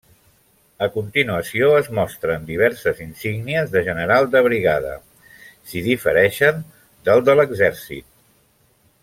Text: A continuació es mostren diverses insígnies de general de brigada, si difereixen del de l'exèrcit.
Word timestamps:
A 0.85 0.87
continuació 0.93 1.67
es 1.81 1.89
mostren 1.99 2.47
diverses 2.47 3.03
insígnies 3.05 3.69
de 3.75 3.83
general 3.91 4.31
de 4.37 4.43
brigada, 4.49 4.95
si 5.73 5.85
difereixen 5.91 6.65
del 7.11 7.23
de 7.31 7.39
l'exèrcit. 7.39 8.11